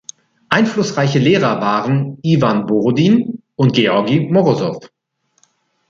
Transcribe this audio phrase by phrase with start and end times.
[0.49, 4.79] Einflussreiche Lehrer waren Iwan Borodin und Georgi Morosow.